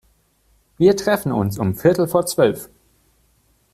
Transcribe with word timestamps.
Wir 0.77 0.97
treffen 0.97 1.31
uns 1.31 1.59
um 1.59 1.75
viertel 1.75 2.07
vor 2.07 2.25
zwölf. 2.25 2.71